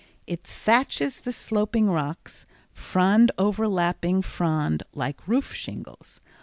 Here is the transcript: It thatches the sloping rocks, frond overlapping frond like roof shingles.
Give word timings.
It 0.25 0.43
thatches 0.43 1.19
the 1.19 1.31
sloping 1.31 1.87
rocks, 1.87 2.43
frond 2.73 3.31
overlapping 3.37 4.23
frond 4.23 4.81
like 4.95 5.27
roof 5.27 5.53
shingles. 5.53 6.19